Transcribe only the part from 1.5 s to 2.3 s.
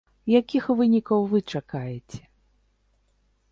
чакаеце?